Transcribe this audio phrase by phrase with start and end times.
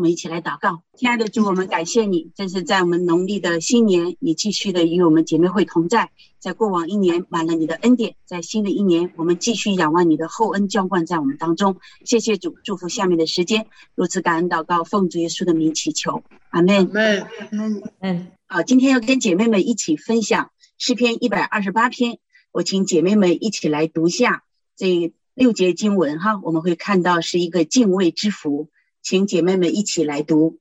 [0.00, 11.76] 我们一起来祷告，亲爱的主，我们感谢你，这是在我们农历的新年，你继续的与我们姐妹会同在，在过往一年满了你的恩典，在新的一年，我们继续仰望你的厚恩浇灌在我们当中。
[12.06, 16.86] 谢谢主，祝福下面的时间，如此感恩祷告，奉主耶稣的名祈求，阿门。
[16.86, 17.26] 阿门。
[17.50, 18.28] 嗯嗯。
[18.46, 22.16] 好，今天要跟姐妹们一起分享诗篇一百二十八篇，
[22.52, 24.44] 我请姐妹们一起来读下
[24.78, 28.70] 这六节经文哈，我们会看到是一个敬畏之福。
[29.02, 30.58] 请姐妹们一起来读。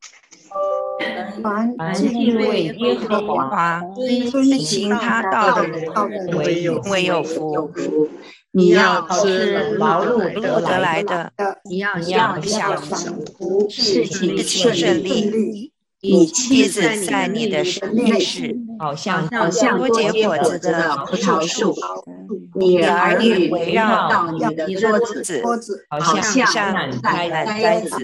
[1.41, 3.81] 凡敬畏耶和华、
[4.29, 5.89] 遵行他道的人，
[6.89, 8.09] 唯有福。
[8.51, 11.31] 你要吃劳碌得来的，
[11.69, 11.97] 你要
[12.41, 15.71] 享福，事情顺利。
[16.01, 21.73] 你妻子在你的身边时，好像多结果子的葡萄树；
[22.55, 25.43] 你儿女围绕到你的桌子，
[25.89, 27.97] 好像散开的栽子。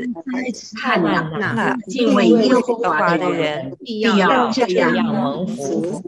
[0.81, 6.03] 看哪，敬畏耶和华的人必要这样蒙福。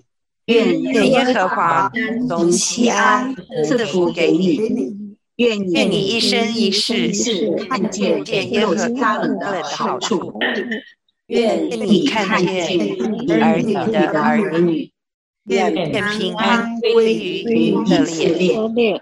[0.48, 1.90] 愿耶和华
[2.28, 3.34] 从西安
[3.66, 5.08] 赐福给你。
[5.38, 7.12] 愿你一生一世
[7.70, 10.34] 看见耶和华的好处。
[11.28, 14.94] 愿你看见你儿女的儿女，
[15.44, 15.74] 愿
[16.18, 19.02] 平安归于你的列。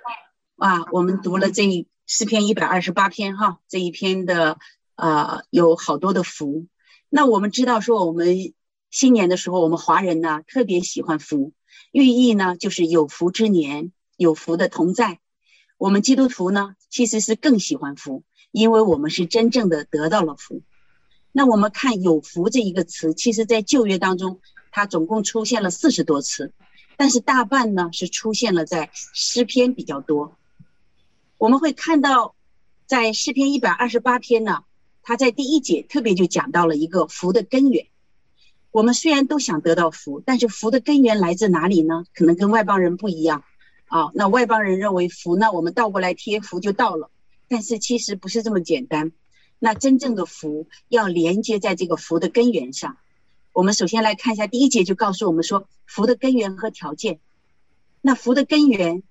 [0.55, 4.57] 哇，我们读了这诗篇一百二十八篇哈，这一篇的
[4.95, 6.65] 啊有好多的福。
[7.09, 8.53] 那我们知道说，我们
[8.89, 11.51] 新年的时候，我们华人呢特别喜欢福，
[11.91, 15.19] 寓意呢就是有福之年，有福的同在。
[15.77, 20.63] 我们基督徒呢其实是更喜欢福，因为我们是真正的得到了福。
[21.37, 24.39] 那我们看“有福”这一个词，其实在旧约当中，
[24.71, 26.53] 它总共出现了四十多次，
[26.95, 30.33] 但是大半呢是出现了在诗篇比较多。
[31.37, 32.35] 我们会看到，
[32.85, 34.63] 在诗篇一百二十八篇呢，
[35.03, 37.87] 它在第一节特别就讲到了一个福的根源。
[38.71, 42.05] 我们虽然都想得到福，但是福的根源来自哪里呢？
[42.13, 43.43] 可能跟外邦人不一样
[43.87, 44.09] 啊。
[44.13, 47.09] 那外邦人认为福呢，我们倒过来贴福就到了，
[47.49, 49.11] 但是其实不是这么简单。
[49.59, 52.97] 那真正的福要连接在这个福的根源上。
[53.53, 57.19] 我们首先来看一下第一节，就告诉我们说福的根源和条件。
[58.01, 59.01] 那福的根源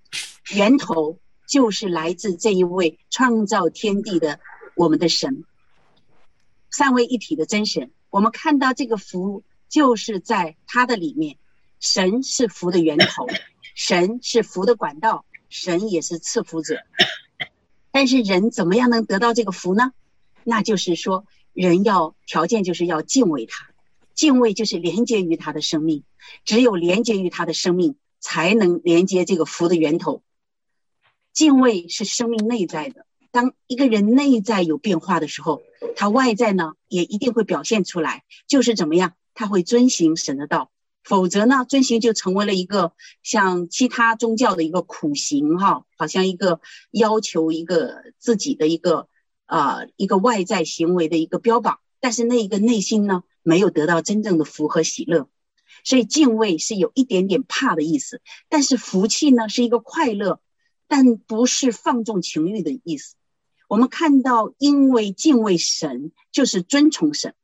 [0.52, 4.38] 源头就是来自这一位创造天地的
[4.76, 5.44] 我们的神，
[6.70, 7.90] 三位一体的真神。
[8.10, 11.38] 我们看到这个福就是在他的里面，
[11.80, 13.26] 神是福的源头，
[13.74, 16.78] 神是福的管道，神也是赐福者。
[17.90, 19.92] 但是人怎么样能得到这个福呢？
[20.44, 23.70] 那就是说，人要条件就是要敬畏他，
[24.14, 26.04] 敬畏就是连接于他的生命，
[26.44, 30.22] 只有连接于他的生命，才能连接这个福的源头。
[31.32, 35.62] 敬畏是生命内在的，当一个人内在有变化的时候，
[35.96, 40.70] 他外在呢也一定会表现出来，就是怎么样，他会遵行神的道，
[41.02, 46.60] 否则呢，遵行就成为了一个像其他宗教的一个苦行哈，好像一个
[46.90, 49.08] 要求一个自己的一个。
[49.46, 55.28] 啊，一个外在行为的一个标榜，但是那一个内心呢，没有得到真正的福和喜乐，
[55.84, 60.40] 所以敬畏是有一点点怕的意思，但是福气呢是一个快乐，
[60.88, 63.16] 但不是放纵情欲的意思。
[63.68, 67.34] 我们看到，因为敬畏神就是遵从神，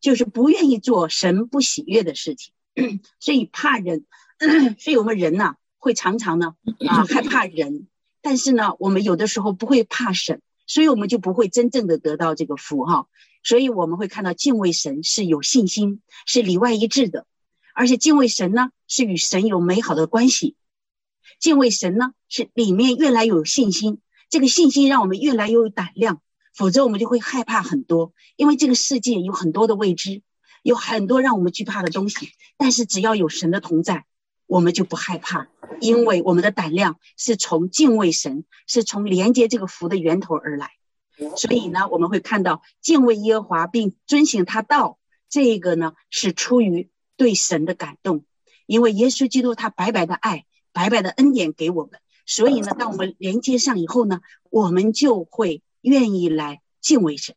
[0.00, 2.52] 就是不愿意做神不喜悦的事情，
[3.18, 4.04] 所以怕人，
[4.78, 6.54] 所以我们人呢会常常呢
[6.86, 7.88] 啊害怕人，
[8.20, 10.40] 但是呢我们有的时候不会怕神。
[10.66, 13.06] 所以我们就不会真正的得到这个福哈，
[13.42, 17.26] 所以我们会看到敬畏神是有信心，是里外一致的，
[17.74, 20.56] 而且敬畏神呢是与神有美好的关系，
[21.38, 26.20] 敬畏神呢是里面越来越有信心，这个信心让我们越来越有胆量，
[26.52, 30.22] 否则我们就会害怕很多，因为这个世界有很多的未知，
[30.62, 34.04] 有很多让我们惧怕的东西，但是只要有神的同在。
[34.46, 35.48] 我们就不害怕，
[35.80, 40.70] 因为我们的胆量是从敬畏神，是从连接这个福的源头而来。
[41.36, 44.98] 所以呢，我们会看到敬畏耶和华并遵行他道，
[45.28, 48.24] 这个呢是出于对神的感动，
[48.66, 52.00] 因为耶稣基督他白白的爱，白白的恩典给我们。
[52.26, 57.34] 所以呢，当我们连接上以后呢，我们就会愿意来敬畏神。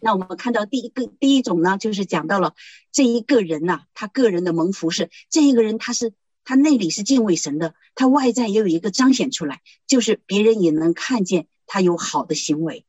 [0.00, 2.54] 那我们看到第一个第一种呢，就是讲到了
[2.92, 6.12] 这一个人呐，他个人的蒙福是这一个人，他是
[6.44, 12.84] 他内里是敬畏神的，他外在也有一个彰显出来，就是别人也能看见他有好的行为。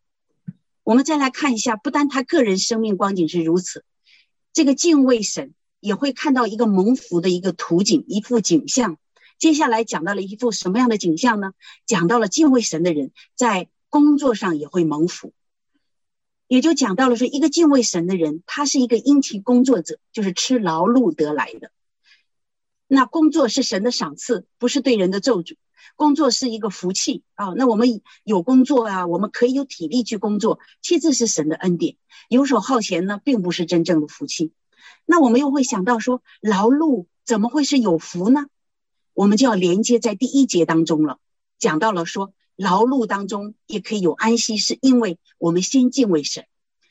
[0.84, 3.84] 我们再来看一下，不单他个人生命光景是如此，
[4.54, 8.98] 这个敬畏神也会看到一个蒙福的一个图景，一幅景象。
[9.38, 11.54] 接下来讲到了一幅什么样的景象呢？
[11.86, 15.34] 讲到了敬畏神的人在工作上也会蒙福。
[16.50, 21.72] 也就讲到了说，一个敬畏神的人，他是一个殷勤工作者，就是吃劳碌得来的。
[22.88, 25.58] 那工作是神的赏赐，不是对人的咒诅。
[25.96, 27.54] 工作是一个福气啊！
[27.56, 31.98] 那我们有工作啊，我们可以有体力去工作，其实是神的恩典。
[32.30, 34.52] 游手好闲呢，并不是真正的福气。
[35.06, 38.48] 那我们又会想到说，劳碌怎么会是有福呢？
[39.14, 41.20] 我们就要连接在第一节当中了，
[41.60, 46.46] 讲到了说，劳碌当中也可以有安息，是因为我们先敬畏神，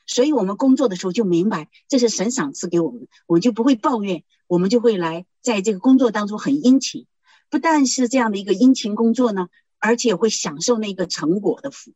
[0.07, 7.07] 所以我们工作的时候就明白这是神赏赐给我们的，我们就不会抱怨，我们就会来在这个工作当中很殷勤。
[7.51, 9.49] 不但是这样的一个殷勤工作呢，
[9.79, 11.93] 而且会享受那个成果的福。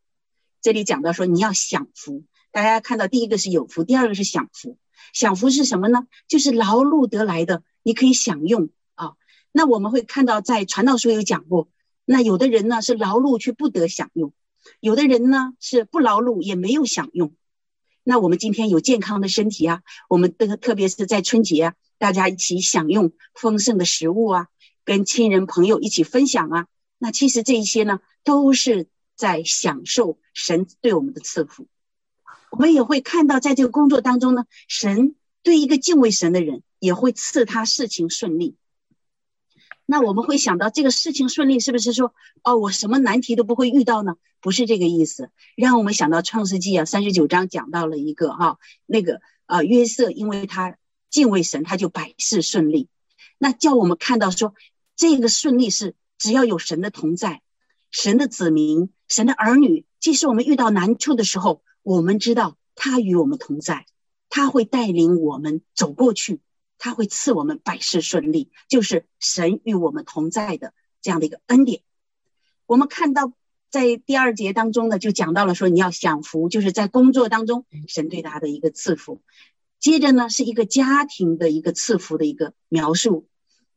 [0.61, 4.77] 这里讲到说你要享福，大家看到第一个是有福，第二个是享福。
[5.15, 6.07] 享福是什么呢？
[6.29, 9.15] 就是劳碌得来的，你可以享用啊。
[9.51, 11.69] 那我们会看到在传道书有讲过，
[12.05, 14.33] 那有的人呢是劳碌却不得享用，
[14.81, 17.35] 有的人呢是不劳碌也没有享用。
[18.05, 24.49] 那我们今天有健康的身体啊，我们的特别是在春节啊，大家一起享用丰盛的食物啊。
[24.85, 26.67] 跟亲人朋友一起分享啊，
[26.99, 31.69] 那其实这一些呢，都是在享受神对我们的赐福。
[32.51, 35.15] 我们也会看到，在这个工作当中呢，神
[35.45, 38.57] 对一个敬畏神的人，也会赐他事情顺利。
[39.93, 44.17] 那我们会想到，这个事情顺利是不是说，哦，我什么难题都不会遇到呢？
[44.41, 45.29] 不是这个意思。
[45.55, 50.79] 让我们想到创世纪啊，三十九章讲到了一个哈，那个啊约瑟，因为他
[51.11, 52.89] 敬畏神，他就百事顺利。
[53.37, 54.55] 那叫我们看到说。
[54.95, 57.43] 这个顺利是只要有神的同在，
[57.91, 63.87] 神的子民，神的儿女，即使我们遇到难处的时候，我们知道他与我们同在，
[64.29, 66.41] 他会带领我们走过去，
[66.83, 71.83] 他会赐我们百事顺利，就是神与我们同在的这样的一个恩典。
[72.67, 73.33] 我们看到
[73.71, 79.23] 在第二节当中呢，就讲到了说你要享福，就是在工作当中神对他的一个赐福。
[79.79, 83.29] 接着呢，是一个家庭的一个赐福的一个描述。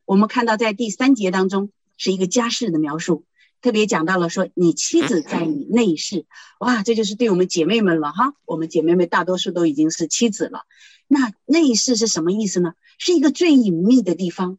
[0.06, 3.24] 我们看到，在第三节当中是一个家事的描述，
[3.62, 6.25] 特别讲到了说你妻子在你内室，
[6.60, 8.34] 哇，这就是对我们姐妹们了哈。
[8.46, 10.66] 我们姐妹们大多数都已经是妻子了，
[11.07, 12.74] 那内室是什么意思呢？
[12.98, 14.57] 是一个最隐秘的地方。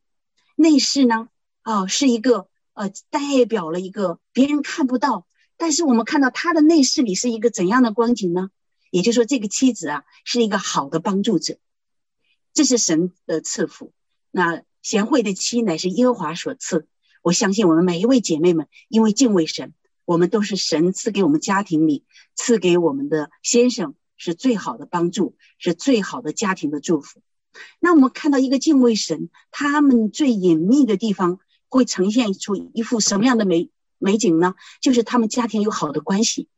[0.55, 1.29] 内室呢，
[1.63, 5.27] 啊，是一个呃，代表了一个别人看不到，
[5.57, 8.51] 但是我们看到他的内室里是一个怎样的光景呢？
[8.91, 11.59] 也就是说，这个妻子啊，是一个好的帮助者，
[12.53, 13.93] 这是神的赐福。
[14.31, 14.63] 那。
[14.83, 16.87] 贤惠的妻乃是耶和华所赐。
[17.21, 22.05] 我相信我们每一位姐妹们，因为敬畏神，我们都是神赐给我们家庭里
[22.37, 27.21] 赐给我们的先生是最好的帮助，是最好的家庭的祝福。
[27.81, 34.55] 那我们看到一个敬畏神，他们最隐秘的地方会呈现出一幅什么样的美美景呢？
[34.81, 36.49] 就是他们家庭有好的关系。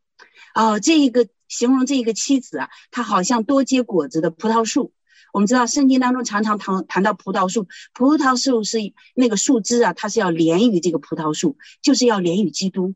[0.53, 4.91] 哦，这一个形容这一个妻子啊，她好像多结果子的葡萄树。
[5.31, 8.79] 我们知道圣经当中常常谈谈到葡萄树，葡萄树是
[9.13, 12.95] 那个树枝啊，它是要连于这个葡萄树，就是要连于基督。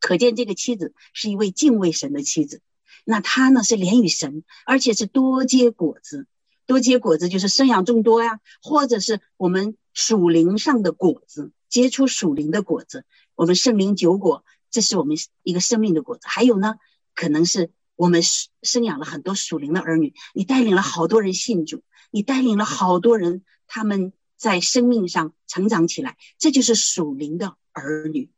[0.00, 2.62] 可见这个妻子是一位敬畏神的妻子。
[3.04, 6.26] 那他呢是连与神，而且是多结果子，
[6.66, 13.04] 多结果子就是生养众多呀，或者是我们属灵上的果子，结出属灵的果子。
[13.34, 16.22] 我们圣灵九果，这是我们一个生命的果子。
[16.28, 16.76] 还有呢，
[17.14, 17.70] 可能是。
[17.94, 18.22] 我们
[18.62, 28.30] 生养了很多属灵的儿女，你带领了好多人信主，你带领了好多人，他们在生命上成长起来，这就是属灵的儿女。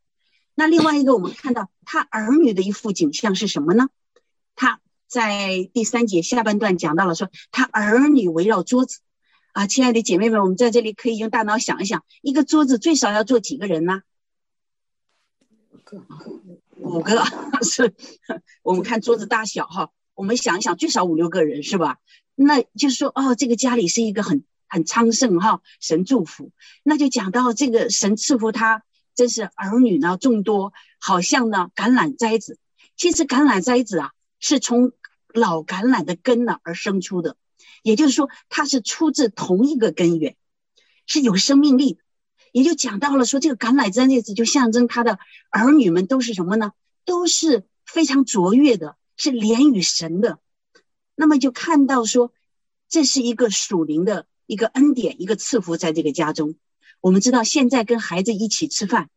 [0.53, 3.87] 那另外一个，我们看到他儿女的一幅景象是什么呢？
[4.55, 8.99] 他在第三节下半段讲到了，说他儿女围绕桌子
[9.53, 14.01] 啊，亲爱的姐妹们，我们在这里可以用大脑想一想，一个桌子最少要坐几个人呢？
[15.71, 16.03] 五个
[16.77, 17.23] 五个
[17.63, 17.93] 是，
[18.63, 21.97] 我们看桌子大小哈，我们想一想，最少五六个人是吧？
[22.35, 26.51] 那就是说，哦，这个家里是一个很很昌盛哈，神祝福。
[26.83, 28.83] 那就讲到这个神赐福他，
[29.15, 32.59] 真是儿女呢众多，好像呢橄榄栽子。
[32.97, 34.11] 其实橄榄栽子啊，
[34.47, 34.91] 是从
[35.33, 37.35] 老橄榄的根呢而生出的，
[37.81, 40.35] 也就是说，它是出自同一个根源，
[41.07, 41.99] 是有生命力的。
[42.51, 45.17] 也就讲到了说，这个橄榄枝叶子就象征他的
[45.49, 46.73] 儿女们都是什么呢？
[47.05, 50.37] 都是非常卓越的，是连与神的。
[51.15, 52.31] 那么就看到说，
[52.87, 56.53] 这是一个属灵的一个恩典，一个赐福在这个家中。
[57.01, 59.09] 我们知道现在跟孩子一起吃饭。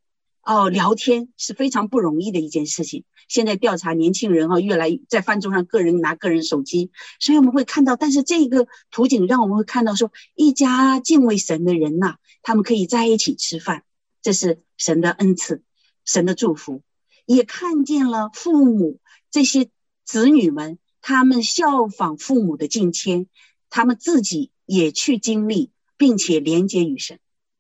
[0.49, 3.05] 哦，聊天是非常不容易的一件事情。
[3.29, 6.91] 现在调查年轻人哈，越来在饭桌上个人拿个人手机，
[7.21, 13.83] 所以我们会看到，但是这个图景让我们会看到说，一家敬畏神的人呐，他们可以在一起吃饭，
[14.23, 15.63] 这是神的恩赐，
[16.07, 16.81] 神的祝福。
[17.27, 19.01] 也看见了父母
[19.31, 19.69] 这些
[20.07, 23.27] 子女们他们效仿父母的敬谦，
[23.69, 27.19] 他们自己也去经历，并且连接与神。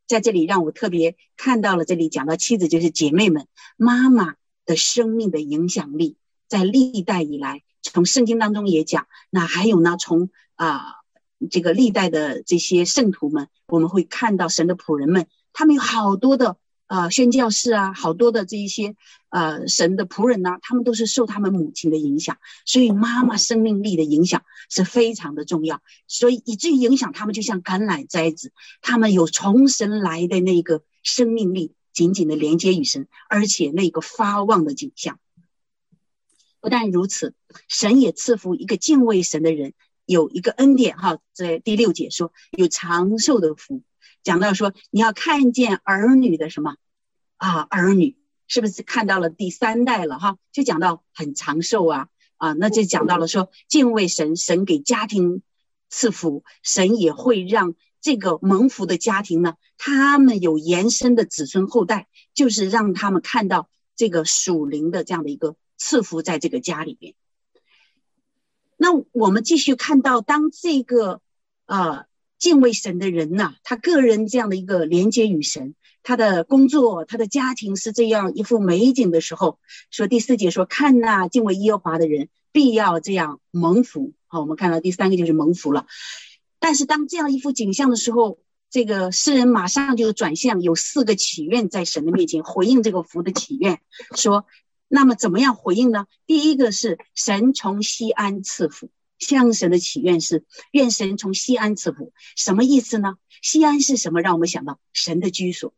[0.08, 3.46] 在这里，让我特别看到了这里讲到妻子就是姐妹们，
[3.76, 4.34] 妈妈
[4.64, 6.16] 的生命的影响力，
[6.48, 9.06] 在历代以来，从圣经当中也讲。
[9.30, 10.96] 那还有呢，从啊
[11.50, 16.56] 这个历代的这些圣徒们，我们会看到神的仆人们，他们有好多的。
[16.88, 18.96] 啊，宣教士啊，好多的这一些
[19.28, 35.20] 呃神的仆人呐，他们都是受他们母亲的影响，所以妈妈生命力的影响是非常的重要，所以以至于影响他们就像橄榄摘子，他们有从神来的那个生命力，紧紧的连接与神，而且那个发旺的景象。
[36.60, 37.34] 不但如此，
[37.68, 39.74] 神也赐福一个敬畏神的人
[40.06, 43.82] 有一个恩典哈，在第六节说有长寿的福。
[44.22, 46.76] 讲到说，你要看见儿女的什么
[47.36, 47.60] 啊？
[47.70, 50.36] 儿女是不是看到了第三代了哈？
[50.52, 55.42] 就讲到很长寿啊啊，那就讲到了说敬畏神，神给家庭
[55.88, 67.14] 赐福，神也会让这个蒙福的家庭呢，他们有延伸的子孙后代，就是让他们看到这个属灵的这样的一个赐福在这个家里边。
[68.76, 71.22] 那我们继续看到，当这个
[71.66, 72.07] 呃。
[72.38, 79.58] 敬畏神的人呐，他个人这样的一个连接与神，他的工作、他的家庭是这样一幅美景的时候，
[79.90, 84.12] 说第四节说看呐，敬畏耶和华的人必要这样蒙福。
[84.28, 85.86] 好，我们看到第三个就是蒙福了。
[86.60, 88.38] 但是当这样一幅景象的时候，
[88.70, 93.80] 这个诗人马上就转向，有四个祈愿在神的面前回应这个福的祈愿，
[94.14, 94.44] 说
[94.86, 96.06] 那么怎么样回应呢？
[96.26, 98.90] 第一个是神从西安赐福。
[99.18, 103.16] 向神的祈愿是愿神从西安赐福，什么意思呢？
[103.42, 104.20] 西安是什么？
[104.20, 105.74] 让我们想到神的居所，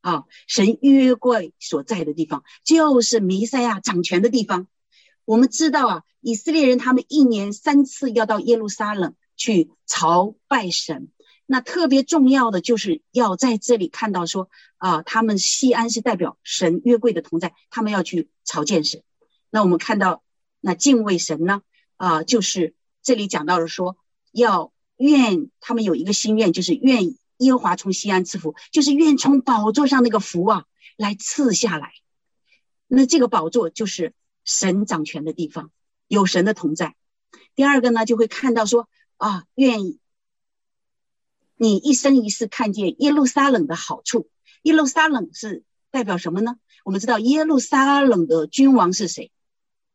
[0.00, 4.66] 啊，神约柜所在的地方，就是弥赛亚掌权的地方。
[5.24, 11.08] 我们知道啊，以色列人他们一年三次要到耶路撒冷去朝拜神，
[11.46, 19.02] 那特别重要的就是要在这里看到说啊，他们西安是代表神约柜的同在，他们要去朝见神。
[19.50, 20.22] 那我们看到
[20.60, 21.62] 那敬畏神呢？
[21.96, 23.96] 啊，就是这里讲到了说，
[24.32, 30.64] 要愿他们有一个心愿，就是愿耶和华从西安赐福，就是愿从宝座上那个福啊
[30.96, 31.92] 来赐下来。
[32.86, 34.12] 那这个宝座就是
[34.44, 35.70] 神掌权的地方，
[36.08, 36.94] 有神的同在。
[37.54, 39.98] 第二个呢，就会看到说啊，愿意
[41.56, 44.28] 你一生一世看见耶路撒冷的好处。
[44.62, 46.56] 耶路撒冷是代表什么呢？
[46.84, 49.30] 我们知道耶路撒冷的君王是谁？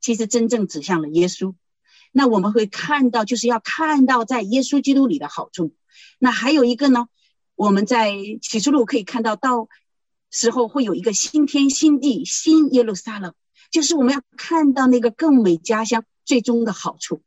[0.02, 1.54] 其实真正指向了耶稣。
[2.12, 5.74] 那我们会看到，就是要看到在耶稣基督里的好处。
[6.18, 7.08] 那还有一个呢，
[7.56, 9.68] 我们在启示录可以看到，到
[10.32, 13.34] 时候会有一个新天新地新耶路撒冷，
[13.72, 17.22] 就是我们要看到那个更美家乡最终的好处。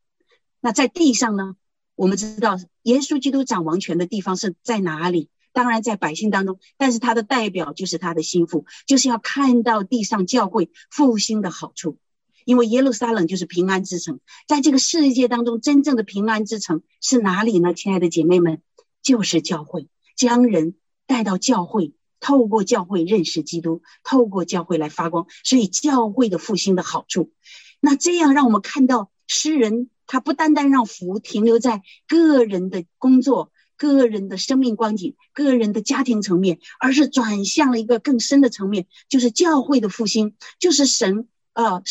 [0.61, 1.57] 那在地上呢，
[1.95, 5.29] 我们知道耶稣基督掌王权的地方是在哪里？
[5.53, 11.99] 当然在百姓当中，但是他的代表就是他的心腹，就是要看到地上教会复兴的好处。
[12.45, 17.75] 因为耶路撒冷就是平安之城，在这个世界当中，真正的平安之城是哪里呢？
[17.75, 18.61] 亲爱的姐妹们，
[19.03, 20.75] 就是教会，将人
[21.07, 25.27] 带到教会，透过教会认识基督，透过教会来发光。
[25.45, 27.31] 所以教会的复兴的好处，
[27.81, 41.83] 那这样让我们看到诗人他不单单让福停留在个人的工作、个人的生命光景、个人的家庭层面，而是转向了一个更深的层面，就是教会的复兴，就是神呃。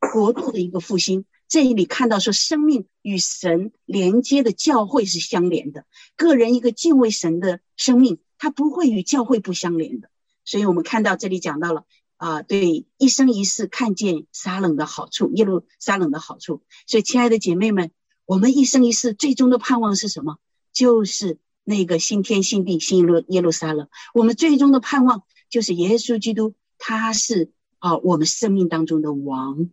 [0.00, 5.84] 国度的一个复兴，这里看到说，生命与神连接的教会是相连的。
[6.16, 10.08] 个人一个敬畏神的生命，他不会与教会不相连的。
[10.44, 11.84] 所以，我们看到这里讲到了
[12.16, 16.62] 啊，对一生一世看见撒冷的好处，耶路撒冷的好处。
[16.86, 17.90] 所以，亲爱的姐妹们，
[18.24, 20.38] 我们一生一世最终的盼望是什么？
[20.72, 23.88] 就是那个新天新地新路耶路撒冷。
[24.14, 29.70] 我们最终的盼望就是耶稣基督，他是啊，我们生命当中的王。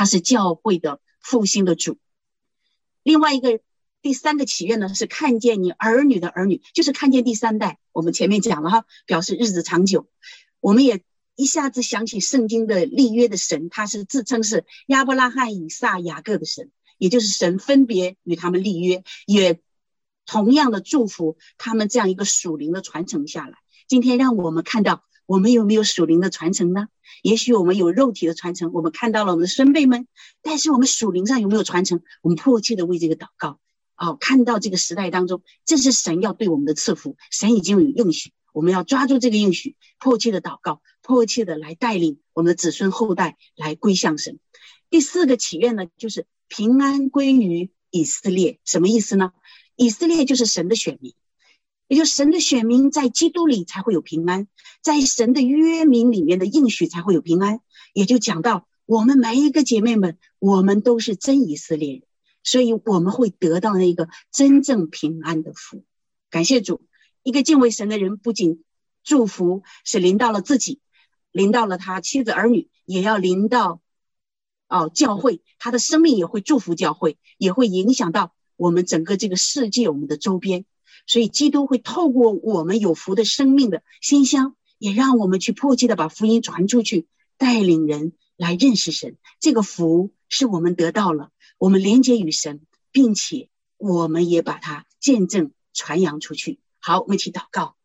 [0.00, 1.98] 他是教会的复兴的主。
[3.02, 3.60] 另外一个
[4.00, 7.78] 第三个祈愿呢，是看见你儿女的儿女，就是看见第三代。
[7.92, 10.08] 我们前面讲了哈，表示日子长久。
[10.58, 11.02] 我们也
[11.36, 19.60] 一下子想起圣经的立约的神，他是自称是亚伯拉罕、以撒、雅各的神，也就是神分别与他们立约，也
[20.24, 23.58] 同样的祝福他们这样一个属灵的传承下来。
[23.86, 25.04] 今天让我们看到。
[25.30, 26.88] 我们有没有属灵的传承呢？
[27.22, 30.08] 也许我们有肉体的传承，我们看到了我们的孙辈们，
[30.42, 32.00] 但是我们属灵上有没有传承？
[32.20, 33.60] 我们迫切的为这个祷告。
[33.96, 42.40] 哦，看到这个时代当中，这是神要对我们的赐福，神已经有应许，我们要抓住这个应许，迫切的祷告，迫切的来带领我们。
[42.40, 44.40] 我们的子孙后代来归向神。
[44.88, 48.58] 第四个祈愿呢，就是平安归于以色列。
[48.64, 49.30] 什么意思呢？
[49.76, 51.14] 以色列就是神的选民，
[51.90, 54.46] 也就神的选民在基督里才会有平安，
[54.80, 57.58] 在神的约名里面的应许才会有平安。
[57.92, 62.02] 也就讲到我们每一个姐妹们，我们都是真以色列人，
[62.44, 65.82] 所以我们会得到那个真正平安的福。
[66.30, 66.80] 感谢主，
[67.24, 68.62] 一个敬畏神的人，不仅
[69.02, 70.78] 祝福是临到了自己，
[71.32, 73.80] 临到了他妻子儿女，也要临到
[74.68, 80.66] 哦教会，他的生命也会祝福教会，也会影响到我们整个这个世界，我们的周边。
[81.06, 87.06] 所以基督会透过我们有福的生命的馨香，也让我们去迫切的把福音传出去，
[87.38, 89.16] 带领人来认识神。
[89.40, 92.60] 这个福是我们得到了，我们连接与神，
[92.92, 95.52] 并且我们也把它见证。
[95.72, 96.58] 传扬出去。
[96.80, 97.76] 好，我们一起祷告。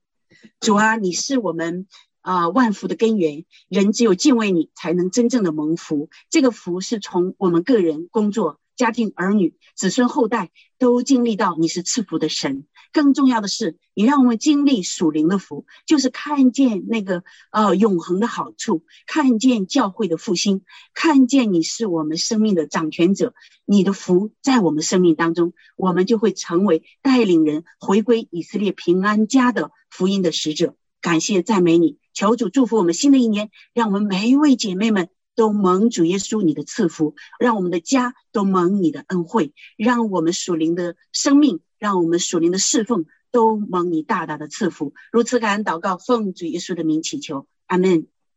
[0.60, 1.88] 主啊，你是我们
[2.22, 3.46] 啊万福的根源。
[3.70, 6.10] 人只有敬畏你，才能真正的蒙福。
[6.32, 12.66] 这个福是从我们个人、工作、家庭、儿女、子孙后代都经历到，你是赐福的神。
[12.96, 20.62] 更重要的是，你让我们经历属灵的福，就是看见那个呃永恒的好处，看见教会的复兴，
[20.94, 23.34] 看见你是我们生命的掌权者，
[23.66, 30.78] 你的福在我们生命当中，我们就会成为带领人回归以色列平安家的福音的使者。
[31.02, 41.62] 感谢赞美你，求主祝福我们新的一年，让我们每一位姐妹们都蒙主耶稣你的赐福，让我们的家都蒙你的恩惠，让我们属灵的生命。
[41.78, 48.08] 让我们属灵的侍奉都蒙你大大的赐福，如此感恩祷告，奉主耶稣的名祈求，阿门。